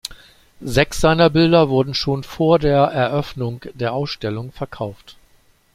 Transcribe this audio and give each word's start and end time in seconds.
Sechs 0.65 0.99
seiner 0.99 1.29
Bilder 1.29 1.69
wurden 1.69 1.93
schon 1.93 2.23
vor 2.23 2.57
der 2.57 2.85
Eröffnung 2.87 3.61
er 3.77 3.93
Ausstellung 3.93 4.51
verkauft. 4.51 5.15